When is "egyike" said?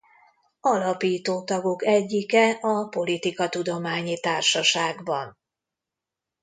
1.85-2.49